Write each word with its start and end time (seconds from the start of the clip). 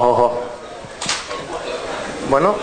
Ojo. 0.00 0.40
Bueno. 2.30 2.54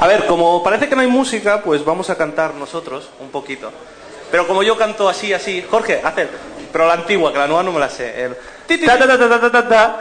A 0.00 0.06
ver, 0.08 0.26
como 0.26 0.64
parece 0.64 0.88
que 0.88 0.96
no 0.96 1.02
hay 1.02 1.06
música, 1.06 1.62
pues 1.62 1.84
vamos 1.84 2.10
a 2.10 2.16
cantar 2.16 2.54
nosotros 2.54 3.08
un 3.20 3.30
poquito. 3.30 3.70
Pero 4.28 4.44
como 4.48 4.64
yo 4.64 4.76
canto 4.76 5.08
así, 5.08 5.32
así, 5.32 5.64
Jorge, 5.70 6.00
hacer. 6.02 6.28
Pero 6.72 6.88
la 6.88 6.94
antigua, 6.94 7.32
que 7.32 7.38
la 7.38 7.46
nueva 7.46 7.62
no 7.62 7.70
me 7.70 7.78
la 7.78 7.88
sé. 7.88 8.24
El 8.24 8.36
ti, 8.66 8.78
ti, 8.78 8.84
Ta, 8.86 8.94
ti, 8.98 9.06
ta, 9.06 9.16
ta, 9.16 9.28
ta, 9.28 9.40
ta, 9.40 9.50
ta, 9.52 9.68
ta. 9.68 9.98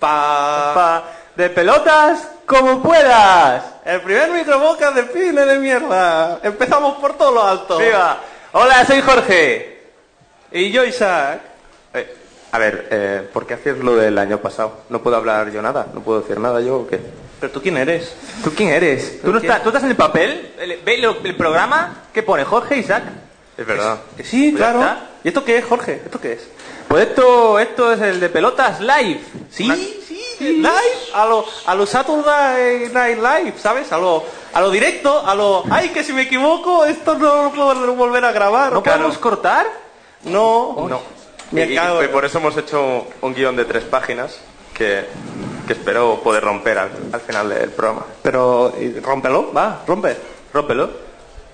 pa. 0.00 0.72
Pa- 0.74 1.02
De 1.36 1.48
pelotas 1.48 2.26
como 2.44 2.82
puedas. 2.82 3.62
El 3.84 4.00
primer 4.00 4.32
microboca 4.32 4.90
de 4.90 5.04
pine 5.04 5.44
de 5.46 5.58
mierda. 5.60 6.40
Empezamos 6.42 6.94
por 6.98 7.16
todo 7.16 7.30
lo 7.30 7.44
alto. 7.44 7.78
¡Viva! 7.78 8.18
Hola, 8.50 8.84
soy 8.84 9.00
Jorge. 9.00 9.80
Y 10.50 10.72
yo, 10.72 10.84
Isaac. 10.84 11.40
Eh, 11.94 12.16
a 12.52 12.58
ver, 12.58 12.88
eh, 12.90 13.28
¿por 13.32 13.46
qué 13.46 13.54
haces 13.54 13.78
lo 13.78 13.96
del 13.96 14.18
año 14.18 14.38
pasado? 14.38 14.82
No 14.90 15.02
puedo 15.02 15.16
hablar 15.16 15.50
yo 15.50 15.60
nada, 15.62 15.86
no 15.94 16.00
puedo 16.02 16.20
decir 16.20 16.38
nada 16.38 16.60
yo 16.60 16.76
o 16.80 16.86
qué. 16.86 17.00
¿Pero 17.40 17.52
tú 17.52 17.60
quién 17.60 17.76
eres? 17.76 18.14
¿Tú 18.44 18.52
quién 18.54 18.68
eres? 18.68 19.20
¿Tú, 19.20 19.32
no 19.32 19.40
quién? 19.40 19.50
estás, 19.50 19.62
¿Tú 19.64 19.70
estás 19.70 19.82
en 19.84 19.90
el 19.90 19.96
papel? 19.96 20.52
El- 20.60 20.80
¿Ve 20.84 21.02
el 21.24 21.36
programa? 21.36 22.04
¿Qué 22.12 22.22
pone? 22.22 22.44
¿Jorge 22.44 22.76
Isaac? 22.76 23.02
Es 23.56 23.66
verdad. 23.66 23.98
Que 24.16 24.22
sí, 24.24 24.50
Pues 24.52 24.62
claro. 24.62 24.96
¿Y 25.24 25.28
esto 25.28 25.44
qué 25.44 25.58
es, 25.58 25.64
Jorge? 25.64 26.02
¿Esto 26.04 26.20
qué 26.20 26.32
es? 26.34 26.48
Pues 26.88 27.08
esto, 27.08 27.58
esto 27.58 27.92
es 27.92 28.00
el 28.02 28.20
de 28.20 28.28
pelotas 28.28 28.80
live. 28.80 29.20
Sí, 29.50 30.00
sí, 30.06 30.52
live, 30.58 30.70
a 31.14 31.24
lo, 31.26 31.44
a 31.66 31.74
lo 31.74 31.86
Saturday 31.86 32.90
Night 32.92 33.16
Live, 33.18 33.54
¿sabes? 33.58 33.90
A 33.92 33.98
lo, 33.98 34.22
a 34.52 34.60
lo 34.60 34.70
directo, 34.70 35.26
a 35.26 35.34
lo, 35.34 35.64
ay, 35.70 35.88
que 35.88 36.04
si 36.04 36.12
me 36.12 36.22
equivoco, 36.22 36.84
esto 36.84 37.16
no 37.16 37.44
lo 37.44 37.50
puedo 37.50 37.94
volver 37.94 38.24
a 38.26 38.32
grabar. 38.32 38.72
¿No 38.72 38.82
Claro. 38.82 38.98
podemos 38.98 39.18
cortar? 39.18 39.66
No, 40.24 40.86
No. 40.88 41.00
Me 41.52 41.66
Y- 41.66 41.72
y 41.72 41.76
cago. 41.76 42.00
por 42.10 42.24
eso 42.24 42.38
hemos 42.38 42.56
hecho 42.56 43.06
un 43.20 43.34
guion 43.34 43.56
de 43.56 43.64
tres 43.64 43.84
páginas 43.84 44.40
que, 44.74 45.04
que 45.66 45.72
espero 45.74 46.20
poder 46.22 46.42
romper 46.42 46.78
al, 46.78 46.90
al 47.12 47.20
final 47.20 47.48
del 47.50 47.70
programa. 47.70 48.06
Pero, 48.22 48.72
rómpelo, 49.02 49.52
va, 49.52 49.82
rompe, 49.86 50.16
rómpelo. 50.52 50.90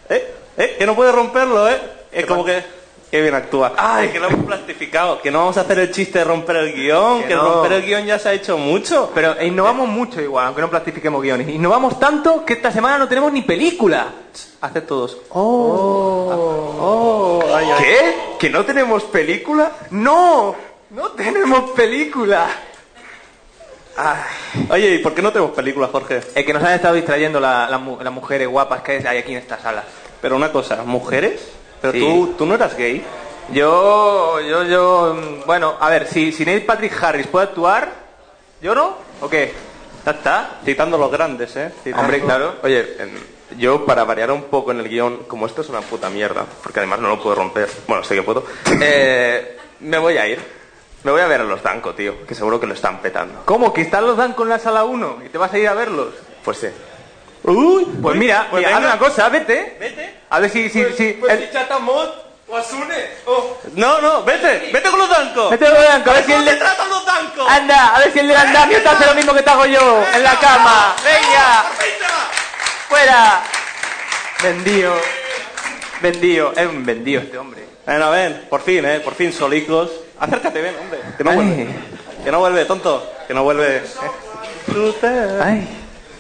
¿Eh? 0.09 0.35
¿Eh? 0.57 0.77
Que 0.79 0.87
no 0.87 0.95
puede 0.95 1.13
romperlo, 1.13 1.69
¿eh? 1.69 1.81
Es 2.13 2.27
como 2.27 2.45
que... 2.45 2.79
Qué 3.11 3.23
bien 3.23 3.35
actúa. 3.35 3.73
Ay, 3.79 4.11
que 4.11 4.21
lo 4.21 4.29
hemos 4.29 4.45
plastificado. 4.45 5.23
Que 5.23 5.31
no 5.31 5.39
vamos 5.39 5.57
a 5.57 5.63
hacer 5.63 5.79
el 5.79 5.91
chiste 5.91 6.19
de 6.19 6.25
romper 6.27 6.57
el 6.57 6.75
guion. 6.75 7.23
Que 7.23 7.29
Que, 7.29 7.35
no. 7.37 7.55
romper 7.55 7.73
el 7.73 7.83
guion 7.87 8.05
ya 8.05 8.19
se 8.19 8.29
ha 8.29 8.35
hecho 8.35 8.59
mucho. 8.59 9.11
Pero 9.15 9.43
innovamos 9.43 9.89
mucho 9.89 10.21
igual, 10.21 10.45
aunque 10.49 10.61
no 10.61 10.69
plastifiquemos 10.69 11.23
guiones. 11.23 11.49
Innovamos 11.49 11.99
tanto 11.99 12.45
que 12.45 12.53
esta 12.53 12.71
semana 12.71 12.99
no 12.99 13.09
tenemos 13.09 13.33
ni 13.33 13.41
película. 13.41 14.09
Hace 14.61 14.83
todos. 14.83 15.17
Oh, 15.31 16.77
oh, 16.79 17.45
ay, 17.57 17.67
ay. 17.79 17.83
¿Qué? 17.83 18.15
¿Que 18.39 18.51
no 18.51 18.65
tenemos 18.65 19.05
película? 19.05 19.73
¡No! 19.91 20.55
¡No 20.91 21.11
tenemos 21.13 21.71
película! 21.73 22.47
Oye, 24.71 24.95
¿y 24.95 24.99
por 24.99 25.13
qué 25.15 25.23
no 25.23 25.33
tenemos 25.33 25.55
películas, 25.57 25.91
Jorge? 25.91 26.21
Es 26.35 26.45
que 26.45 26.53
nos 26.53 26.63
han 26.63 26.73
estado 26.75 26.95
distrayendo 26.95 27.41
la- 27.41 27.69
la 27.69 27.79
mu- 27.79 27.99
las 28.01 28.13
mujeres 28.13 28.47
guapas 28.47 28.83
que 28.83 29.03
hay 29.07 29.19
aquí 29.19 29.33
en 29.33 29.39
esta 29.39 29.59
sala. 29.59 29.83
Pero 30.23 30.37
una 30.37 30.53
cosa, 30.53 30.83
¿mujeres? 30.85 31.41
Pero 31.81 31.93
Sí. 31.93 31.99
tú, 32.01 32.35
tú 32.39 32.47
no 32.47 32.55
eras 32.55 32.77
gay. 32.77 33.05
Yo, 33.53 34.41
yo, 34.41 34.63
yo, 34.65 35.15
mm, 35.15 35.47
bueno, 35.47 35.75
a 35.81 35.89
ver, 35.91 36.07
si, 36.07 36.31
si 36.33 36.45
Neil 36.45 36.65
Patrick 36.65 37.03
Harris 37.03 37.27
puede 37.27 37.47
actuar, 37.47 37.91
¿yo 38.61 38.75
no? 38.75 38.97
¿O 39.21 39.29
qué? 39.29 39.53
¿Ya 40.07 40.13
está? 40.13 40.59
Citando 40.65 40.97
los 40.97 41.11
grandes, 41.11 41.57
¿eh? 41.57 41.73
Citando- 41.83 42.03
Hombre, 42.03 42.21
claro. 42.21 42.55
Oye, 42.63 42.97
em, 43.01 43.11
yo 43.57 43.85
para 43.87 44.05
variar 44.05 44.31
un 44.31 44.45
poco 44.45 44.71
en 44.73 44.81
el 44.81 44.89
guion, 44.89 45.25
como 45.29 45.47
esto 45.47 45.63
es 45.63 45.69
una 45.69 45.81
puta 45.81 46.09
mierda, 46.11 46.45
porque 46.63 46.81
además 46.81 47.01
no 47.01 47.09
lo 47.09 47.21
puedo 47.23 47.35
romper, 47.37 47.69
bueno, 47.87 48.05
sé 48.05 48.15
que 48.15 48.23
puedo, 48.23 48.45
eh, 48.81 49.59
me 49.81 49.99
voy 49.99 50.19
a 50.19 50.27
ir. 50.27 50.59
Me 51.05 51.13
voy 51.13 51.21
a 51.21 51.29
ver 51.29 51.41
a 51.41 51.45
los 51.45 51.63
Danco, 51.63 51.95
tío, 51.95 52.27
que 52.27 52.35
seguro 52.35 52.59
que 52.59 52.67
lo 52.67 52.75
están 52.75 52.99
petando. 53.01 53.43
¿Cómo? 53.45 53.73
¿Que 53.73 53.83
están 53.83 54.05
los 54.05 54.17
Dan 54.17 54.33
con 54.33 54.49
la 54.49 54.59
sala 54.59 54.83
1 54.85 55.19
y 55.27 55.29
te 55.29 55.39
vas 55.39 55.53
a 55.53 55.59
ir 55.59 55.69
a 55.69 55.75
verlos? 55.75 56.09
Pues 56.45 56.59
sí. 56.59 56.67
Uy, 57.45 57.85
Pues 58.03 58.17
mira, 58.17 58.49
pues 58.51 58.65
mira, 58.67 58.77
haz 58.77 58.85
una 58.85 58.99
cosa, 58.99 59.29
vete. 59.29 59.77
Vete. 59.79 60.15
A 60.29 60.41
ver 60.41 60.51
si, 60.51 60.69
si, 60.69 60.85
si. 60.97 61.13
Pues 61.13 61.33
el- 61.33 61.47
si 61.47 61.53
Chatamot 61.53 62.13
o 62.49 62.57
Asune. 62.57 62.97
o- 63.27 63.59
No, 63.77 64.01
no, 64.01 64.25
vete, 64.25 64.71
vete 64.73 64.91
con 64.91 64.99
los 64.99 65.09
dancos. 65.09 65.51
Vete 65.53 65.67
con 65.67 65.75
los 65.75 65.85
Danco, 65.85 66.11
a 66.11 66.15
ver 66.15 66.25
si 66.25 66.33
¿Cómo 66.33 66.43
el 66.45 66.49
te 66.51 66.57
tratan 66.57 66.89
los 66.91 67.07
dancos? 67.07 67.47
Anda, 67.49 67.95
a 67.95 67.99
ver 68.01 68.13
si 68.13 68.19
el 68.19 68.29
del 68.29 68.37
andamio 68.37 68.83
te 68.83 68.89
hace 68.89 69.07
lo 69.07 69.15
mismo 69.15 69.33
que 69.35 69.43
te 69.43 69.51
hago 69.51 69.67
yo, 69.67 70.05
en 70.15 70.23
la 70.25 70.41
cama. 70.41 70.97
¡Venga! 71.05 71.65
¡Fuera! 72.89 73.43
Vendido. 74.43 74.95
Vendido. 76.01 76.53
Es 76.57 76.67
un 76.67 76.85
vendido 76.85 77.23
este 77.23 77.39
hombre. 77.39 77.65
Bueno, 77.85 78.11
ven, 78.11 78.47
por 78.49 78.61
fin, 78.63 78.85
¿eh? 78.85 79.01
Por 79.01 79.15
fin, 79.15 79.33
solicos. 79.33 79.91
Acércate, 80.19 80.61
ven, 80.61 80.75
hombre. 80.81 80.99
Que 81.17 81.25
no 81.25 81.31
Ay. 81.31 81.37
vuelve. 81.37 81.67
Que 82.25 82.31
no 82.33 82.39
vuelve, 82.41 82.65
tonto. 82.65 83.11
Que 83.27 83.35
no 83.35 83.43
vuelve. 83.45 83.77
¿eh? 83.77 85.41
Ay. 85.43 85.69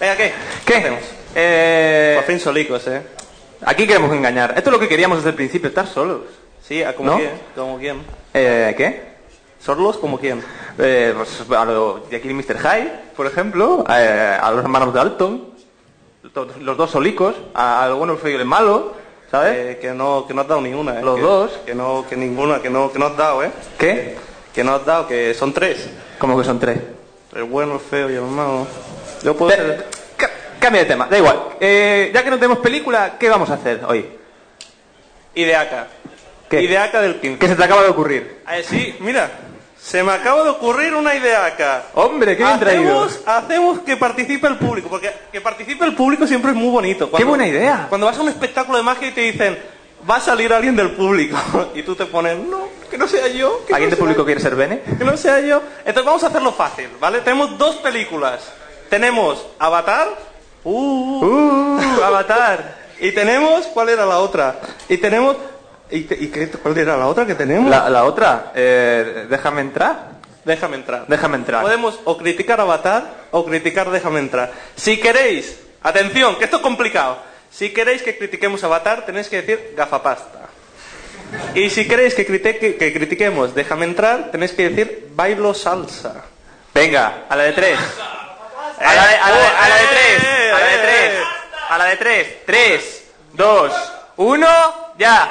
Venga, 0.00 0.16
¿qué? 0.16 0.32
¿Qué? 0.64 0.74
hacemos? 0.76 1.00
Eh, 1.34 2.14
Por 2.16 2.24
fin 2.24 2.40
solicos, 2.40 2.86
¿eh? 2.88 3.02
aquí 3.64 3.86
queremos 3.86 4.12
engañar. 4.12 4.54
Esto 4.56 4.70
es 4.70 4.72
lo 4.74 4.80
que 4.80 4.88
queríamos 4.88 5.18
desde 5.18 5.30
el 5.30 5.34
principio, 5.36 5.68
estar 5.68 5.86
solos. 5.86 6.22
Sí, 6.66 6.82
¿a 6.82 6.94
como 6.94 7.12
¿No? 7.12 7.16
quién? 7.18 7.30
¿Como 7.54 7.78
quién? 7.78 8.02
Eh, 8.34 8.74
¿Qué? 8.76 9.08
¿Sorlos 9.60 9.96
como 9.98 10.18
quién? 10.20 10.42
Eh, 10.78 11.12
pues 11.16 11.42
a 11.50 11.64
lo 11.64 11.98
de 12.10 12.16
aquí 12.16 12.32
Mr. 12.32 12.58
High, 12.58 13.12
por 13.16 13.26
ejemplo, 13.26 13.84
eh, 13.90 14.38
a 14.40 14.50
los 14.52 14.60
hermanos 14.62 14.94
Dalton, 14.94 15.38
to- 15.38 15.57
los 16.60 16.76
dos 16.76 16.90
solicos, 16.90 17.34
al 17.54 17.94
bueno, 17.94 18.14
el 18.14 18.18
feo 18.18 18.30
y 18.32 18.34
el 18.34 18.44
malo, 18.44 18.94
¿sabes? 19.30 19.54
Eh, 19.56 19.78
que 19.80 19.92
no 19.92 20.26
que 20.26 20.34
no 20.34 20.42
has 20.42 20.48
dado 20.48 20.60
ninguna, 20.60 20.98
¿eh? 20.98 21.02
Los 21.02 21.16
Que- 21.16 21.22
dos. 21.22 21.50
Que 21.66 21.74
no, 21.74 22.04
que 22.08 22.16
ninguna, 22.16 22.60
que 22.60 22.70
no, 22.70 22.92
que 22.92 22.98
no 22.98 23.06
has 23.06 23.16
dado, 23.16 23.42
¿eh? 23.44 23.50
¿Qué? 23.78 24.16
Que 24.52 24.64
no 24.64 24.74
has 24.74 24.84
dado, 24.84 25.06
que 25.06 25.32
son 25.34 25.52
tres. 25.52 25.88
Como 26.18 26.36
que 26.38 26.44
son 26.44 26.58
tres. 26.58 26.78
El 27.34 27.44
bueno, 27.44 27.74
el 27.74 27.80
feo 27.80 28.10
y 28.10 28.14
el 28.14 28.22
malo. 28.22 28.66
Yo 29.22 29.36
puedo 29.36 29.50
Te- 29.50 29.56
ser... 29.56 29.86
ca- 30.16 30.30
Cambia 30.58 30.82
de 30.82 30.88
tema, 30.88 31.06
da 31.08 31.16
igual. 31.18 31.40
Eh, 31.60 32.10
ya 32.12 32.24
que 32.24 32.30
no 32.30 32.36
tenemos 32.36 32.58
película, 32.58 33.16
¿qué 33.18 33.28
vamos 33.28 33.48
a 33.50 33.54
hacer 33.54 33.82
hoy? 33.86 34.06
Ideaca. 35.34 35.86
¿Qué? 36.50 36.62
Ideaca 36.62 37.00
del 37.02 37.20
15. 37.20 37.38
¿Qué 37.38 37.48
se 37.48 37.54
te 37.56 37.62
acaba 37.64 37.82
de 37.82 37.90
ocurrir? 37.90 38.42
Eh, 38.50 38.62
sí, 38.64 38.96
mira. 39.00 39.30
Se 39.80 40.02
me 40.02 40.12
acaba 40.12 40.42
de 40.42 40.50
ocurrir 40.50 40.94
una 40.94 41.14
ideaca. 41.14 41.84
Hombre, 41.94 42.36
qué 42.36 42.44
bien 42.44 42.58
traído. 42.58 43.04
hacemos, 43.04 43.20
hacemos 43.26 43.78
que 43.80 43.96
participe 43.96 44.46
el 44.46 44.56
público, 44.56 44.88
porque 44.88 45.12
que 45.32 45.40
participe 45.40 45.84
el 45.84 45.94
público 45.94 46.26
siempre 46.26 46.50
es 46.50 46.56
muy 46.56 46.70
bonito. 46.70 47.10
Qué 47.10 47.24
buena 47.24 47.46
idea. 47.46 47.86
Cuando 47.88 48.06
vas 48.06 48.18
a 48.18 48.22
un 48.22 48.28
espectáculo 48.28 48.76
de 48.76 48.84
magia 48.84 49.08
y 49.08 49.12
te 49.12 49.20
dicen, 49.22 49.58
va 50.08 50.16
a 50.16 50.20
salir 50.20 50.52
alguien 50.52 50.76
del 50.76 50.90
público, 50.90 51.38
y 51.74 51.82
tú 51.82 51.94
te 51.94 52.06
pones, 52.06 52.36
no, 52.38 52.68
que 52.90 52.98
no 52.98 53.08
sea 53.08 53.28
yo. 53.28 53.64
Que 53.66 53.74
¿Alguien 53.74 53.90
no 53.90 53.96
de 53.96 53.96
sea 53.96 54.04
público 54.04 54.24
quiere 54.24 54.40
ser 54.40 54.56
Bene? 54.56 54.82
que 54.98 55.04
no 55.04 55.16
sea 55.16 55.40
yo. 55.40 55.62
Entonces 55.80 56.04
vamos 56.04 56.24
a 56.24 56.26
hacerlo 56.26 56.52
fácil, 56.52 56.88
¿vale? 57.00 57.20
Tenemos 57.20 57.56
dos 57.56 57.76
películas. 57.76 58.52
Tenemos 58.90 59.46
Avatar. 59.58 60.08
Uh, 60.64 61.24
¡Uh! 61.24 62.02
¡Avatar! 62.04 62.88
y 63.00 63.12
tenemos, 63.12 63.66
¿cuál 63.68 63.90
era 63.90 64.04
la 64.04 64.18
otra? 64.18 64.60
Y 64.88 64.98
tenemos, 64.98 65.36
¿y, 65.90 66.02
qué- 66.04 66.16
y 66.18 66.28
qué- 66.28 66.48
cuál 66.48 66.76
era 66.78 66.96
la 66.96 67.06
otra 67.06 67.26
que 67.26 67.34
tenemos? 67.34 67.70
La, 67.70 67.88
la 67.90 68.04
otra, 68.04 68.52
eh, 68.54 69.26
déjame 69.28 69.60
entrar. 69.62 70.18
Déjame 70.44 70.76
entrar. 70.76 71.06
Déjame 71.06 71.36
entrar. 71.36 71.62
Podemos 71.62 72.00
o 72.04 72.16
criticar 72.16 72.60
Avatar 72.60 73.04
o 73.32 73.44
criticar 73.44 73.90
Déjame 73.90 74.20
entrar. 74.20 74.50
Si 74.76 74.98
queréis, 74.98 75.58
atención, 75.82 76.36
que 76.36 76.44
esto 76.44 76.56
es 76.56 76.62
complicado. 76.62 77.18
Si 77.50 77.70
queréis 77.72 78.02
que 78.02 78.16
critiquemos 78.16 78.62
Avatar, 78.64 79.04
tenéis 79.04 79.28
que 79.28 79.42
decir 79.42 79.74
gafapasta. 79.76 80.48
Y 81.54 81.68
si 81.68 81.86
queréis 81.86 82.14
que, 82.14 82.26
critique- 82.26 82.76
que 82.78 82.92
critiquemos 82.92 83.54
Déjame 83.54 83.84
entrar, 83.84 84.30
tenéis 84.30 84.52
que 84.52 84.70
decir 84.70 85.08
bailo 85.14 85.52
salsa. 85.52 86.24
Venga, 86.72 87.24
a 87.28 87.36
la 87.36 87.44
de 87.44 87.52
tres. 87.52 87.78
A 88.80 88.94
la 88.94 89.06
de, 89.08 89.14
a 89.16 89.30
la 89.30 89.36
de- 89.36 89.46
a 89.46 89.68
la 89.68 89.76
de 89.76 89.86
tres. 89.88 90.22
A 90.54 90.58
la 90.60 90.66
de 90.66 90.78
tres. 90.78 91.12
A 91.70 91.78
la 91.78 91.84
de 91.84 91.96
tres. 91.96 92.26
Tres, 92.46 93.04
dos, 93.34 93.72
uno, 94.16 94.48
ya. 94.98 95.30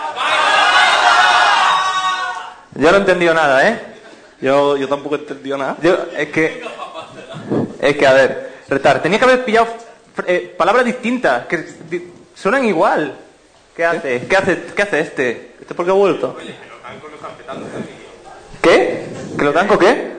Yo 2.75 2.91
no 2.91 2.97
he 2.97 2.99
entendido 2.99 3.33
nada, 3.33 3.67
¿eh? 3.67 3.79
Yo, 4.41 4.77
yo 4.77 4.87
tampoco 4.87 5.15
he 5.15 5.19
entendido 5.19 5.57
nada. 5.57 5.77
Yo, 5.81 5.97
es 6.15 6.29
que... 6.29 6.63
Es 7.79 7.95
que, 7.97 8.07
a 8.07 8.13
ver, 8.13 8.53
retar, 8.67 9.01
tenía 9.01 9.17
que 9.19 9.25
haber 9.25 9.45
pillado 9.45 9.67
eh, 10.25 10.53
palabras 10.57 10.85
distintas, 10.85 11.45
que 11.47 11.57
di- 11.89 12.11
suenan 12.35 12.65
igual. 12.65 13.15
¿Qué 13.75 13.85
hace? 13.85 14.27
¿Qué 14.27 14.35
hace, 14.37 14.63
qué 14.75 14.81
hace 14.81 14.99
este? 14.99 15.55
¿Este 15.61 15.75
por 15.75 15.85
qué 15.85 15.91
ha 15.91 15.95
vuelto? 15.95 16.35
¿Qué? 18.61 19.05
¿Que 19.37 19.43
los 19.45 19.53
dancos 19.53 19.77
qué? 19.77 20.11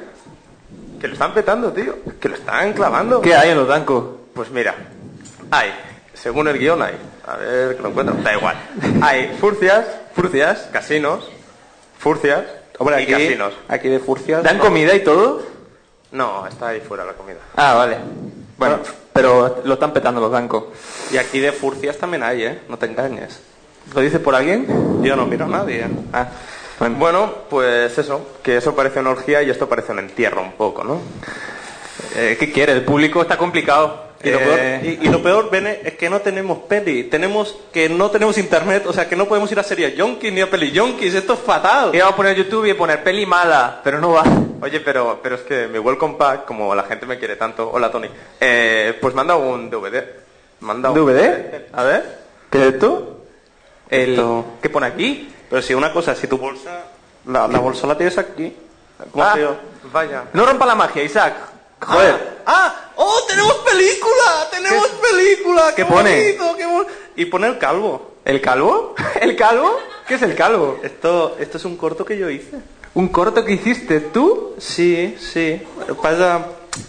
Que 1.00 1.08
lo 1.08 1.12
están 1.14 1.34
petando, 1.34 1.72
tío. 1.72 1.96
Que 2.20 2.28
lo 2.28 2.36
están 2.36 2.72
clavando. 2.72 3.20
¿Qué 3.20 3.34
hay 3.34 3.50
en 3.50 3.58
los 3.58 3.68
dancos? 3.68 4.04
Pues 4.34 4.50
mira, 4.50 4.74
hay, 5.50 5.72
según 6.20 6.48
el 6.48 6.58
guion 6.58 6.82
hay, 6.82 6.94
a 7.26 7.36
ver 7.36 7.76
que 7.76 7.82
lo 7.82 7.88
encuentro, 7.90 8.16
da 8.22 8.32
igual. 8.34 8.56
Hay 9.02 9.36
furcias, 9.40 9.86
Furcias. 10.14 10.68
casinos, 10.72 11.28
furcias 11.98 12.44
Hombre, 12.78 13.00
y 13.00 13.04
aquí, 13.04 13.12
casinos. 13.12 13.52
aquí 13.68 13.88
de 13.88 13.98
furcias. 13.98 14.42
¿Dan 14.42 14.58
comida 14.58 14.94
y 14.94 15.00
todo? 15.04 15.42
No, 16.12 16.46
está 16.46 16.68
ahí 16.68 16.80
fuera 16.80 17.04
la 17.04 17.12
comida. 17.14 17.38
Ah, 17.56 17.74
vale. 17.74 17.96
Bueno, 18.56 18.78
pero 19.12 19.62
lo 19.64 19.74
están 19.74 19.92
petando 19.92 20.20
los 20.20 20.30
bancos. 20.30 20.64
Y 21.12 21.16
aquí 21.18 21.38
de 21.40 21.52
furcias 21.52 21.98
también 21.98 22.22
hay, 22.22 22.44
¿eh? 22.44 22.60
No 22.68 22.78
te 22.78 22.86
engañes. 22.86 23.40
¿Lo 23.94 24.00
dices 24.00 24.20
por 24.20 24.34
alguien? 24.34 25.02
Yo 25.02 25.16
no 25.16 25.26
miro 25.26 25.44
a 25.46 25.48
nadie. 25.48 25.86
Ah, 26.12 26.28
bueno. 26.78 26.96
Bueno, 26.98 27.34
pues 27.50 27.96
eso, 27.98 28.26
que 28.42 28.56
eso 28.56 28.74
parece 28.76 29.00
una 29.00 29.10
orgía 29.10 29.42
y 29.42 29.50
esto 29.50 29.68
parece 29.68 29.92
un 29.92 29.98
entierro 29.98 30.42
un 30.42 30.52
poco, 30.52 30.84
¿no? 30.84 31.00
Eh, 32.16 32.36
¿Qué 32.38 32.52
quiere? 32.52 32.72
El 32.72 32.84
público 32.84 33.22
está 33.22 33.36
complicado. 33.36 34.07
Y 34.22 34.30
lo, 34.30 34.38
Eh, 34.40 34.80
peor, 34.80 34.84
y, 34.84 35.06
y 35.06 35.10
lo 35.10 35.22
peor, 35.22 35.48
Bene, 35.50 35.80
es 35.84 35.94
que 35.94 36.10
no 36.10 36.20
tenemos 36.20 36.58
peli. 36.58 37.04
Tenemos 37.04 37.56
que 37.72 37.88
no 37.88 38.10
tenemos 38.10 38.36
internet, 38.38 38.84
o 38.86 38.92
sea 38.92 39.08
que 39.08 39.14
no 39.14 39.26
podemos 39.26 39.50
ir 39.52 39.60
a 39.60 39.62
series 39.62 39.94
yonkis 39.96 40.32
ni 40.32 40.40
a 40.40 40.50
peli 40.50 40.72
yonkis. 40.72 41.14
Esto 41.14 41.34
es 41.34 41.38
fatal. 41.40 41.94
Íbamos 41.94 42.14
a 42.14 42.16
poner 42.16 42.36
YouTube 42.36 42.66
y 42.66 42.74
poner 42.74 43.02
peli 43.04 43.26
mala, 43.26 43.80
pero 43.84 44.00
no 44.00 44.12
va. 44.12 44.24
Oye, 44.60 44.80
pero, 44.80 45.20
pero 45.22 45.36
es 45.36 45.42
que 45.42 45.68
mi 45.68 45.78
Welcome 45.78 46.16
Pack, 46.16 46.46
como 46.46 46.74
la 46.74 46.82
gente 46.82 47.06
me 47.06 47.16
quiere 47.18 47.36
tanto, 47.36 47.70
hola 47.70 47.90
Tony, 47.92 48.08
eh, 48.40 48.98
pues 49.00 49.14
manda 49.14 49.36
un 49.36 49.70
DVD. 49.70 50.02
Manda 50.60 50.90
un 50.90 50.96
¿DVD? 50.96 51.66
A 51.72 51.84
ver. 51.84 52.18
¿Qué 52.50 52.58
es 52.66 52.74
esto? 52.74 53.20
El, 53.88 54.10
Esto- 54.10 54.44
¿Qué 54.60 54.68
pone 54.68 54.86
aquí? 54.88 55.32
Pero 55.48 55.62
si 55.62 55.74
una 55.74 55.92
cosa, 55.92 56.14
si 56.16 56.26
tu 56.26 56.36
bolsa, 56.38 56.80
la, 57.26 57.46
la 57.46 57.58
bolsa 57.60 57.86
la 57.86 57.96
tienes 57.96 58.18
aquí. 58.18 58.54
¿Cómo 59.12 59.22
Ah. 59.24 59.36
Vaya. 59.92 60.24
No 60.32 60.44
rompa 60.44 60.66
la 60.66 60.74
magia, 60.74 61.04
Isaac. 61.04 61.34
Joder. 61.80 62.38
Ah, 62.44 62.87
¡Oh, 63.00 63.22
tenemos 63.28 63.54
película! 63.58 64.48
¡Tenemos 64.50 64.88
película! 64.88 65.72
qué 65.76 65.84
pone? 65.84 66.16
bonito, 66.36 66.56
qué 66.56 66.66
bon- 66.66 66.86
Y 67.16 67.24
pone 67.26 67.46
el 67.46 67.56
calvo. 67.58 68.14
¿El 68.24 68.40
calvo? 68.40 68.94
¿El 69.20 69.36
calvo? 69.36 69.78
¿Qué 70.06 70.14
es 70.14 70.22
el 70.22 70.34
calvo? 70.34 70.80
Esto, 70.82 71.36
esto 71.38 71.58
es 71.58 71.64
un 71.64 71.76
corto 71.76 72.04
que 72.04 72.18
yo 72.18 72.28
hice. 72.28 72.56
¿Un 72.94 73.08
corto 73.08 73.44
que 73.44 73.52
hiciste 73.52 74.00
tú? 74.00 74.54
Sí, 74.58 75.16
sí. 75.20 75.62
Pasa, 76.02 76.44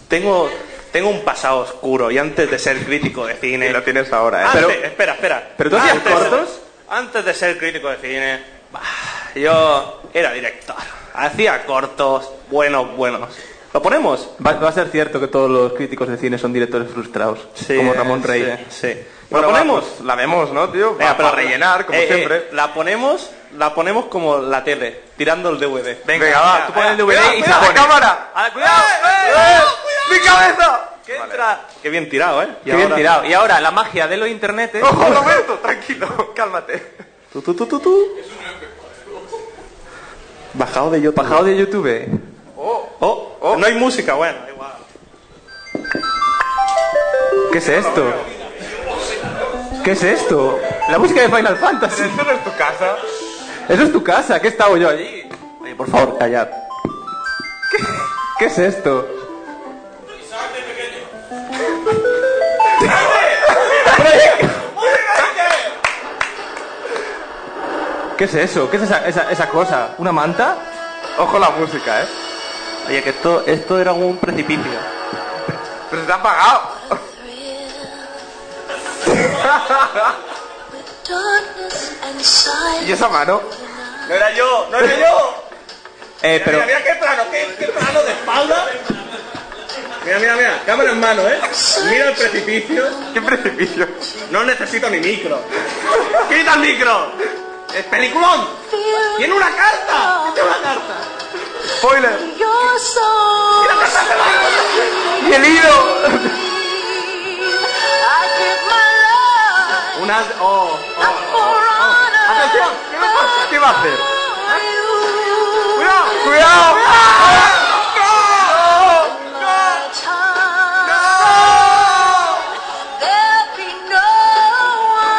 tengo, 0.07 0.49
tengo 0.91 1.09
un 1.09 1.23
pasado 1.23 1.59
oscuro 1.59 2.09
y 2.09 2.17
antes 2.17 2.49
de 2.49 2.57
ser 2.57 2.83
crítico 2.85 3.27
de 3.27 3.35
cine. 3.35 3.67
Y 3.67 3.71
lo 3.73 3.83
tienes 3.83 4.11
ahora, 4.11 4.41
¿eh? 4.41 4.45
Antes, 4.45 4.65
Pero- 4.65 4.85
espera, 4.87 5.13
espera. 5.13 5.53
¿pero 5.57 5.69
tú 5.69 5.77
hacías 5.77 5.93
Antes 5.97 6.05
de- 6.09 6.13
cortos? 6.29 6.61
antes 6.89 7.25
de 7.25 7.33
ser 7.35 7.57
crítico 7.59 7.89
de 7.89 7.97
cine, 7.97 8.43
bah, 8.71 8.81
yo 9.35 10.01
era 10.13 10.31
director. 10.33 10.75
Hacía 11.13 11.63
cortos, 11.65 12.31
buenos, 12.49 12.95
buenos. 12.97 13.29
¿Lo 13.73 13.81
ponemos? 13.81 14.29
Va, 14.45 14.53
va 14.53 14.69
a 14.69 14.71
ser 14.71 14.89
cierto 14.89 15.19
que 15.19 15.27
todos 15.27 15.49
los 15.49 15.73
críticos 15.73 16.07
de 16.07 16.17
cine 16.17 16.37
son 16.39 16.51
directores 16.53 16.89
frustrados. 16.91 17.47
como 17.67 17.93
Ramón 17.93 18.23
Rey. 18.23 18.65
Sí. 18.69 18.93
sí. 18.93 18.99
Bueno, 19.29 19.45
¿Lo 19.47 19.53
va, 19.53 19.59
ponemos? 19.59 19.83
pues 19.85 20.05
la 20.05 20.15
vemos, 20.15 20.51
¿no, 20.51 20.69
tío? 20.69 20.95
Venga, 20.95 21.11
Va- 21.11 21.17
pero 21.17 21.29
para 21.29 21.41
rellenar, 21.43 21.85
como 21.85 21.97
eh, 21.99 22.03
eh, 22.03 22.07
siempre. 22.07 22.47
la 22.51 22.73
ponemos, 22.73 23.29
la 23.57 23.75
ponemos 23.75 24.05
como 24.05 24.39
la 24.39 24.63
tele, 24.63 25.01
tirando 25.17 25.49
el 25.51 25.59
DVD. 25.59 25.97
Venga, 26.03 26.41
va, 26.41 26.65
tú 26.65 26.73
pones 26.73 26.91
el 26.91 26.97
DVD 26.97 27.11
y 27.11 27.37
se 27.37 27.43
cuidado, 27.43 27.61
pone. 27.61 27.73
cámara! 27.75 28.31
¡Ah, 28.33 28.49
cuidado! 28.51 28.83
¡Eh! 29.37 29.59
¡Mi 30.13 30.19
cabeza! 30.25 30.89
Que 31.05 31.15
entra. 31.15 31.61
Qué 31.81 31.89
bien 31.91 32.09
tirado, 32.09 32.41
¿eh? 32.41 32.49
Y 32.65 32.71
Qué 32.71 32.75
bien 32.75 32.95
tirado. 32.95 33.25
Y 33.25 33.33
ahora 33.33 33.59
la 33.61 33.69
magia 33.69 34.07
de 34.07 34.17
los 34.17 34.27
internetes. 34.29 34.81
¡Ojo, 34.83 35.13
Roberto! 35.13 35.53
Tranquilo, 35.61 36.33
cálmate. 36.35 36.93
Tú, 37.31 37.43
tú, 37.43 37.53
tú, 37.53 37.67
tú, 37.67 37.79
tú. 37.79 38.07
Bajado 40.53 40.89
de 40.89 41.01
YouTube. 41.01 41.15
Bajado 41.23 41.43
de 41.43 41.55
YouTube. 41.57 42.19
Oh, 42.99 43.37
Oh. 43.41 43.55
no 43.57 43.65
hay 43.65 43.75
música, 43.75 44.13
bueno, 44.15 44.37
igual. 44.53 44.73
¿Qué 47.51 47.57
es 47.57 47.69
esto? 47.69 48.03
¿Qué 49.83 49.91
es 49.91 50.03
esto? 50.03 50.59
La 50.89 50.99
música 50.99 51.21
de 51.21 51.29
Final 51.29 51.55
Fantasy. 51.57 52.03
¿Esto 52.03 52.23
no 52.23 52.31
es 52.31 52.43
tu 52.43 52.51
casa? 52.57 52.95
Eso 53.69 53.83
es 53.83 53.91
tu 53.93 54.03
casa. 54.03 54.39
¿Qué 54.41 54.49
estaba 54.49 54.77
yo 54.77 54.89
allí? 54.89 55.29
Oye, 55.61 55.75
por 55.75 55.89
favor, 55.89 56.17
callad. 56.17 56.47
¿Qué 58.37 58.45
es 58.45 58.57
esto? 58.59 59.07
¿Qué 68.17 68.25
es 68.25 68.33
eso? 68.33 68.69
¿Qué 68.69 68.77
es 68.77 68.83
esa, 68.83 69.07
esa, 69.07 69.31
esa 69.31 69.47
cosa? 69.49 69.91
¿Una 69.97 70.11
manta? 70.11 70.57
Ojo 71.19 71.39
la 71.39 71.49
música, 71.51 72.01
¿eh? 72.03 72.05
Oye, 72.89 73.03
que 73.03 73.11
esto, 73.11 73.43
esto 73.45 73.79
era 73.79 73.93
un 73.93 74.17
precipicio. 74.17 74.71
Pero 75.91 76.01
se 76.01 76.07
te 76.07 76.11
ha 76.11 76.15
apagado. 76.15 76.71
darkness 81.07 81.97
and 82.03 82.19
silence. 82.19 82.87
¿Y 82.87 82.91
esa 82.91 83.09
mano? 83.09 83.41
No 84.07 84.15
era 84.15 84.31
yo, 84.31 84.67
no 84.71 84.79
era 84.79 84.95
yo. 84.95 85.43
Eh, 86.23 86.41
pero... 86.43 86.57
Mira, 86.57 86.65
mira 86.65 86.83
qué 86.83 86.99
plano, 86.99 87.23
qué, 87.29 87.55
qué 87.59 87.65
plano 87.67 88.01
de 88.01 88.11
espalda. 88.11 88.65
Mira, 90.05 90.19
mira, 90.19 90.35
mira, 90.35 90.61
cámara 90.65 90.91
en 90.91 90.99
mano, 90.99 91.21
¿eh? 91.27 91.39
Mira 91.91 92.09
el 92.09 92.15
precipicio. 92.15 92.85
¿Qué 93.13 93.21
precipicio? 93.21 93.87
No 94.31 94.43
necesito 94.43 94.89
ni 94.89 94.99
micro. 94.99 95.39
¡Quita 96.27 96.55
el 96.55 96.59
micro! 96.59 97.11
¡Es 97.75 97.85
peliculón! 97.85 98.47
¡Tiene 99.17 99.33
una 99.33 99.55
carta! 99.55 100.31
¡Tiene 100.33 100.49
una 100.49 100.61
carta! 100.61 101.18
¡Spoiler! 101.79 102.11
You're 102.37 102.77
so 102.77 103.07
¡Y 105.29 105.33
el 105.33 105.45
hilo! 105.45 105.75
Life 108.03 108.43
Unas... 110.01 110.25
¡Oh! 110.41 110.77
for 111.31 111.39
honor. 111.39 112.11
¡Atención! 112.31 112.69
¿Qué 112.91 112.97
me 112.99 113.07
pasa? 113.07 113.49
¿Qué 113.49 113.59
va 113.59 113.67
a 113.67 113.71
hacer? 113.79 113.97
You 113.97 114.87
¡Cuidado! 115.77 116.03
¡Cuidado! 116.25 116.75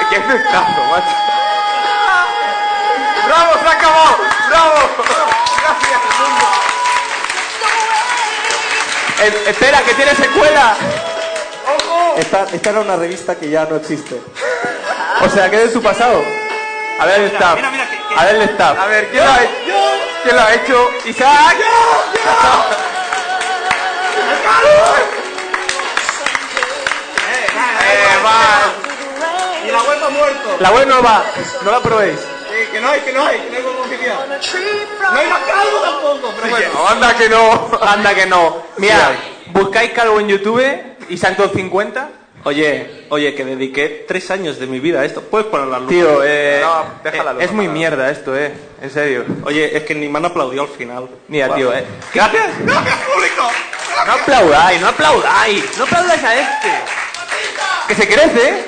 No 0.00 0.10
¡Qué 0.10 0.18
macho! 0.90 1.16
¡Bravo! 3.26 3.50
¡Se 3.62 3.68
acabado! 3.70 4.12
¡Bravo! 4.50 5.19
¡Gracias, 5.90 6.19
mundo! 6.20 6.46
Eh, 9.22 9.44
espera, 9.50 9.82
que 9.82 9.94
tiene 9.94 10.14
secuela. 10.14 10.76
Esta, 12.16 12.46
esta 12.52 12.70
era 12.70 12.81
una 12.81 12.96
revista 12.96 13.34
que 13.37 13.48
ya 13.50 13.64
no 13.66 13.76
existe. 13.76 14.20
O 15.22 15.28
sea, 15.28 15.50
que 15.50 15.56
es 15.56 15.64
de 15.69 15.72
su 15.72 15.82
pasado. 15.82 16.22
A 16.98 17.06
ver 17.06 17.20
el 17.20 17.26
staff. 17.32 17.56
mira, 17.56 17.70
mira, 17.70 17.88
que- 17.90 17.96
que- 17.96 18.20
A 18.20 18.25
ver 18.25 18.34
el 18.37 18.42
staff. 18.42 18.78
A 18.78 18.87
ver, 18.87 19.08
¿quién 19.10 19.25
lo 19.25 19.31
ha 19.32 19.42
hecho? 19.42 19.50
¿Quién 20.22 20.37
lo 20.37 20.42
ha 20.42 20.54
hecho? 20.54 20.90
Isaac. 21.06 21.56
¡Eh, 27.82 28.19
va! 28.25 29.66
Y 29.66 29.70
la 29.70 29.82
web 29.82 30.04
ha 30.04 30.08
muerto. 30.10 30.56
La 30.60 30.70
web 30.70 30.86
no 30.88 31.02
va. 31.02 31.25
No 31.62 31.70
la 31.70 31.81
probéis. 31.81 32.19
Que, 32.48 32.69
que 32.70 32.81
no 32.81 32.88
hay, 32.90 33.00
que 33.00 33.12
no 33.12 33.25
hay, 33.26 33.38
que 33.40 33.50
no 33.50 33.56
hay 33.56 33.62
No 33.96 35.19
hay 35.19 35.28
más 35.28 35.40
calvo 35.40 35.81
tampoco, 35.82 36.34
pero 36.37 36.50
bueno. 36.50 36.69
No, 36.75 36.88
anda 36.88 37.16
que 37.16 37.28
no. 37.28 37.70
Anda 37.81 38.14
que 38.14 38.26
no. 38.26 38.62
Mira, 38.78 39.10
Sí 39.10 39.31
buscáis 39.52 39.92
calvo 39.92 40.20
en 40.20 40.28
YouTube, 40.28 40.62
Isaac 41.08 41.37
250. 41.37 42.10
Oye, 42.44 43.05
oye, 43.10 43.34
que 43.34 43.44
dediqué 43.44 44.06
tres 44.08 44.31
años 44.31 44.58
de 44.58 44.67
mi 44.67 44.81
vida 44.81 45.00
a 45.00 45.05
esto. 45.05 45.20
¿Puedes 45.20 45.46
poner 45.48 45.67
la 45.67 45.79
luz? 45.79 45.88
Tío, 45.88 46.24
eh, 46.24 46.60
No, 46.62 46.84
deja 47.05 47.22
la 47.22 47.32
luz 47.34 47.43
es 47.43 47.53
muy 47.53 47.69
mierda 47.69 48.10
esto, 48.10 48.34
eh. 48.34 48.55
En 48.81 48.91
serio. 48.91 49.26
Oye, 49.44 49.76
es 49.76 49.82
que 49.84 49.94
ni 49.94 50.08
me 50.08 50.19
han 50.19 50.24
aplaudido 50.24 50.62
al 50.62 50.69
final. 50.69 51.08
Mira, 51.29 51.55
tío, 51.55 51.70
eh. 51.74 51.84
¡Gracias! 52.15 52.46
¡Gracias, 52.65 52.96
público! 53.15 53.50
No 54.06 54.12
aplaudáis, 54.12 54.81
no 54.81 54.88
aplaudáis. 54.88 55.79
No 55.79 55.84
aplaudáis 55.84 56.24
a 56.24 56.34
este. 56.41 56.69
Que 57.88 57.94
se 57.94 58.08
crece, 58.08 58.48
eh. 58.48 58.65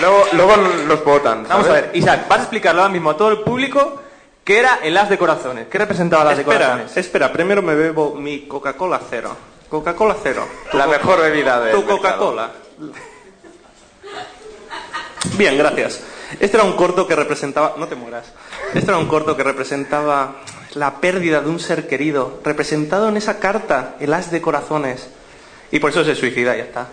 Luego, 0.00 0.26
luego 0.32 0.56
los 0.86 1.04
votan. 1.04 1.44
Vamos 1.48 1.68
a 1.68 1.72
ver, 1.72 1.90
Isaac, 1.94 2.28
vas 2.28 2.38
a 2.38 2.42
explicarlo 2.42 2.82
ahora 2.82 2.92
mismo 2.92 3.10
a 3.10 3.16
todo 3.16 3.30
el 3.30 3.40
público 3.40 4.01
qué 4.44 4.58
era 4.58 4.80
el 4.82 4.96
as 4.96 5.08
de 5.08 5.18
corazones. 5.18 5.68
¿Qué 5.68 5.78
representaba 5.78 6.22
el 6.22 6.28
as 6.30 6.36
de 6.36 6.42
Espera, 6.42 6.66
corazones? 6.66 6.96
espera, 6.96 7.32
primero 7.32 7.62
me 7.62 7.74
bebo 7.74 8.14
mi 8.14 8.46
Coca-Cola 8.46 9.00
cero. 9.08 9.36
Coca-Cola 9.68 10.16
cero. 10.22 10.46
La 10.72 10.86
mejor 10.86 11.20
bebida 11.20 11.60
de. 11.60 11.72
Tu 11.72 11.84
Coca-Cola. 11.84 12.50
Bien, 15.36 15.56
gracias. 15.56 16.00
Este 16.40 16.56
era 16.56 16.64
un 16.64 16.72
corto 16.74 17.06
que 17.06 17.14
representaba... 17.14 17.74
No 17.76 17.86
te 17.88 17.94
mueras. 17.94 18.32
Este 18.74 18.90
era 18.90 18.98
un 18.98 19.06
corto 19.06 19.36
que 19.36 19.42
representaba 19.42 20.36
la 20.74 21.00
pérdida 21.00 21.40
de 21.40 21.48
un 21.50 21.60
ser 21.60 21.86
querido, 21.86 22.40
representado 22.44 23.08
en 23.08 23.16
esa 23.16 23.38
carta, 23.38 23.96
el 24.00 24.12
as 24.14 24.30
de 24.30 24.40
corazones. 24.40 25.08
Y 25.70 25.78
por 25.78 25.90
eso 25.90 26.04
se 26.04 26.14
suicida, 26.14 26.56
ya 26.56 26.64
está. 26.64 26.88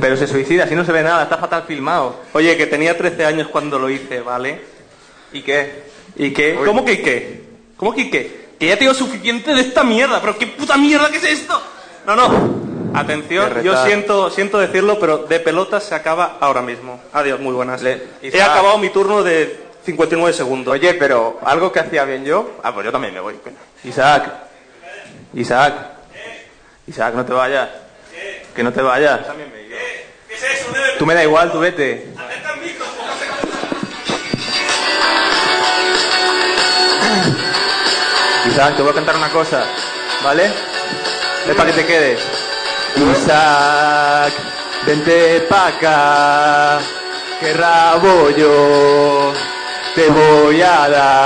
Pero 0.00 0.16
se 0.16 0.26
suicida, 0.26 0.66
si 0.66 0.74
no 0.74 0.84
se 0.84 0.92
ve 0.92 1.02
nada, 1.02 1.24
está 1.24 1.36
fatal 1.38 1.64
filmado. 1.66 2.20
Oye, 2.32 2.56
que 2.56 2.66
tenía 2.66 2.96
13 2.96 3.24
años 3.24 3.48
cuando 3.48 3.78
lo 3.78 3.90
hice, 3.90 4.20
¿vale? 4.20 4.62
¿Y 5.32 5.42
qué? 5.42 5.84
¿Y 6.16 6.32
qué? 6.32 6.56
Uy. 6.58 6.64
¿Cómo 6.66 6.84
que 6.84 6.92
y 6.92 7.02
qué? 7.02 7.42
¿Cómo 7.76 7.94
que 7.94 8.00
y 8.02 8.10
qué? 8.10 8.44
Que 8.58 8.66
ya 8.68 8.78
tengo 8.78 8.94
suficiente 8.94 9.52
de 9.54 9.60
esta 9.60 9.82
mierda, 9.84 10.20
pero 10.20 10.38
qué 10.38 10.46
puta 10.46 10.76
mierda 10.76 11.10
que 11.10 11.16
es 11.18 11.24
esto. 11.24 11.60
No, 12.06 12.14
no. 12.16 12.64
Atención, 12.94 13.60
yo 13.62 13.84
siento, 13.84 14.30
siento 14.30 14.58
decirlo, 14.58 15.00
pero 15.00 15.18
de 15.18 15.40
pelota 15.40 15.80
se 15.80 15.96
acaba 15.96 16.36
ahora 16.40 16.62
mismo. 16.62 17.00
Adiós, 17.12 17.40
muy 17.40 17.52
buenas. 17.52 17.82
Le- 17.82 18.00
He 18.22 18.40
acabado 18.40 18.78
mi 18.78 18.90
turno 18.90 19.24
de 19.24 19.58
59 19.84 20.32
segundos. 20.32 20.72
Oye, 20.74 20.94
pero 20.94 21.40
algo 21.44 21.72
que 21.72 21.80
hacía 21.80 22.04
bien 22.04 22.24
yo. 22.24 22.52
Ah, 22.62 22.72
pues 22.72 22.86
yo 22.86 22.92
también 22.92 23.12
me 23.12 23.18
voy. 23.20 23.34
Isaac. 23.82 24.32
Isaac. 25.34 25.74
Isaac, 26.86 27.14
no 27.14 27.24
te 27.24 27.32
vayas. 27.32 27.68
Que 28.54 28.62
no 28.62 28.72
te 28.72 28.80
vayas. 28.80 29.20
¿Qué 30.28 30.34
es 30.34 30.42
eso? 30.60 30.72
Debe... 30.72 30.86
Tú 30.96 31.04
me 31.06 31.14
da 31.14 31.24
igual, 31.24 31.50
tú 31.50 31.58
vete. 31.58 32.12
Isaac, 38.54 38.76
te 38.76 38.82
voy 38.82 38.92
a 38.92 38.94
cantar 38.94 39.16
una 39.16 39.30
cosa, 39.30 39.64
¿vale? 40.22 40.44
Es 41.44 41.56
para 41.56 41.72
que 41.72 41.82
te 41.82 41.86
quedes. 41.86 42.20
Isaac, 42.94 44.32
vente 44.86 45.40
pa' 45.50 45.66
acá, 45.66 46.78
que 47.40 47.52
rabo 47.52 48.30
yo 48.30 49.32
te 49.96 50.08
voy 50.08 50.62
a 50.62 50.88
dar. 50.88 51.23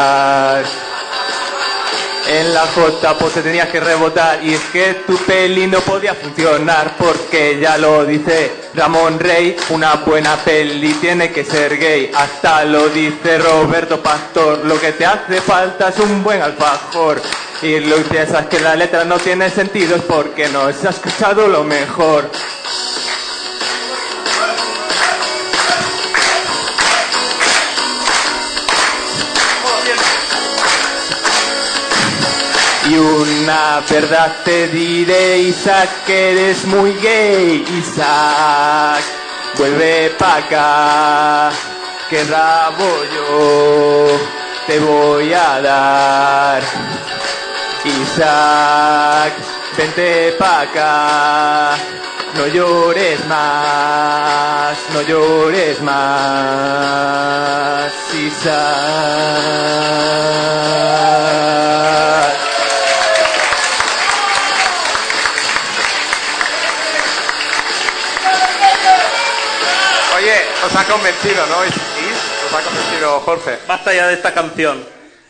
En 2.77 2.83
la 2.83 2.91
J 2.91 3.19
pues 3.19 3.35
te 3.35 3.43
tenías 3.43 3.69
que 3.69 3.81
rebotar. 3.81 4.45
Y 4.45 4.55
es 4.55 4.61
que 4.73 4.95
tu 5.07 5.17
peli 5.19 5.67
no 5.67 5.81
podía 5.81 6.15
funcionar 6.15 6.97
porque 6.99 7.59
ya 7.61 7.79
lo 7.79 8.05
dice 8.05 8.53
Ramón 8.75 9.19
Rey, 9.19 9.57
una 9.71 9.95
buena 9.95 10.37
peli 10.37 10.95
tiene 10.95 11.31
que 11.31 11.45
ser 11.45 11.79
gay, 11.79 12.11
hasta 12.15 12.65
lo 12.65 12.89
dice 12.89 13.39
Roberto 13.39 14.01
Pastor, 14.03 14.65
lo 14.65 14.81
que 14.81 14.93
te 14.93 15.07
hace 15.07 15.41
falta 15.41 15.89
es 15.89 15.99
un 15.99 16.23
buen 16.23 16.43
alfajor. 16.43 17.21
Y 17.63 17.81
lo 17.81 17.97
que 17.97 18.03
piensas 18.05 18.47
que 18.47 18.61
la 18.61 18.77
letra 18.77 19.05
no 19.05 19.19
tiene 19.19 19.51
sentido 19.51 19.97
es 19.97 20.03
porque 20.03 20.49
no 20.49 20.73
se 20.73 20.87
ha 20.87 20.91
escuchado 20.91 21.49
lo 21.49 21.65
mejor. 21.65 22.31
Una 33.49 33.81
verdad 33.89 34.37
te 34.45 34.69
diré, 34.69 35.39
Isaac, 35.39 35.89
que 36.05 36.33
eres 36.33 36.67
muy 36.67 36.93
gay, 37.01 37.65
Isaac. 37.79 39.03
Vuelve 39.57 40.11
pa' 40.19 40.37
acá, 40.37 41.49
que 42.11 42.25
rabo 42.25 43.05
yo 43.15 44.07
te 44.67 44.79
voy 44.81 45.33
a 45.33 45.63
dar. 45.63 46.63
Isaac, 47.85 49.33
vente 49.79 50.33
pa' 50.39 50.61
acá, 50.61 51.75
no 52.37 52.47
llores 52.49 53.25
más, 53.27 54.77
no 54.93 55.01
llores 55.03 55.81
más, 55.81 56.75
Isaac. 58.15 59.49
Oye, 70.29 70.37
os 70.67 70.77
ha 70.77 70.85
convencido, 70.85 71.47
¿no? 71.47 71.57
¿Os 71.57 72.53
ha 72.55 72.63
convencido 72.63 73.21
Jorge? 73.21 73.59
Basta 73.67 73.95
ya 73.95 74.09
de 74.09 74.13
esta 74.13 74.35
canción. 74.35 74.85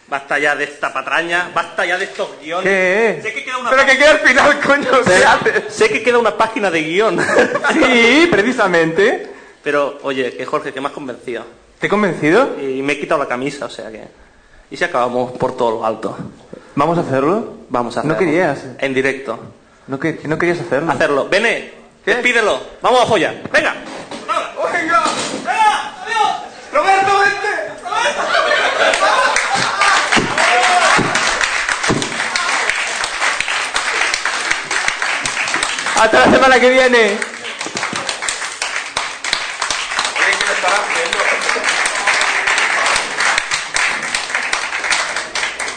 Basta 0.08 0.40
ya 0.40 0.56
de 0.56 0.64
esta 0.64 0.92
patraña. 0.92 1.52
Basta 1.54 1.86
ya 1.86 1.96
de 1.96 2.06
estos 2.06 2.28
guiones. 2.42 2.64
¿Qué? 2.64 3.20
Sé 3.22 3.32
que 3.32 3.44
queda 3.44 3.58
una, 3.58 3.70
Pero 3.70 3.86
que 3.86 3.96
queda 3.96 4.10
al 4.10 4.18
final, 4.18 4.60
coño, 4.60 4.90
¿qué 5.04 5.10
sé, 5.10 5.24
haces? 5.24 5.64
sé 5.72 5.88
que 5.88 6.02
queda 6.02 6.18
una 6.18 6.36
página 6.36 6.68
de 6.68 6.82
guion. 6.82 7.16
Sí, 7.72 8.26
precisamente. 8.28 9.30
Pero, 9.62 10.00
oye, 10.02 10.36
que 10.36 10.44
Jorge, 10.44 10.72
que 10.72 10.80
me 10.80 10.88
has 10.88 10.94
convencido. 10.94 11.44
¿Te 11.78 11.86
he 11.86 11.90
convencido? 11.90 12.56
Y 12.60 12.82
me 12.82 12.94
he 12.94 12.98
quitado 12.98 13.20
la 13.20 13.28
camisa, 13.28 13.66
o 13.66 13.70
sea 13.70 13.92
que... 13.92 14.02
Y 14.68 14.76
si 14.76 14.82
acabamos 14.82 15.30
por 15.38 15.56
todo 15.56 15.78
lo 15.78 15.86
alto. 15.86 16.18
¿Vamos 16.74 16.98
a 16.98 17.02
hacerlo? 17.02 17.58
Vamos 17.68 17.96
a 17.96 18.00
hacerlo. 18.00 18.14
No 18.14 18.18
querías. 18.18 18.64
En 18.80 18.92
directo. 18.92 19.38
No, 19.86 20.00
que, 20.00 20.18
no 20.24 20.36
querías 20.36 20.58
hacerlo. 20.58 20.90
Hacerlo. 20.90 21.28
Vene, 21.28 21.70
despídelo. 22.04 22.60
Vamos 22.82 23.08
a. 23.08 23.14
Venga. 23.52 23.76
¡Venga! 24.78 25.02
¡Roberto, 26.72 27.18
vente! 27.18 27.48
Hasta 36.00 36.26
la 36.26 36.32
semana 36.32 36.60
que 36.60 36.70
viene. 36.70 37.18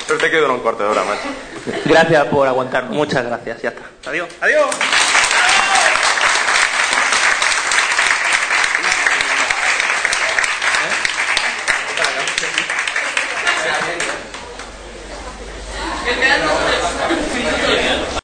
Pero 0.08 0.20
te 0.20 0.30
quedo 0.30 0.54
un 0.54 0.60
cuarto 0.60 0.84
de 0.84 0.90
hora, 0.90 1.04
macho. 1.04 1.82
Gracias 1.86 2.26
por 2.26 2.48
aguantarnos. 2.48 2.94
Muchas 2.94 3.26
gracias, 3.26 3.62
ya 3.64 3.70
está. 3.70 4.10
Adiós. 4.10 4.28
Adiós. 4.42 4.70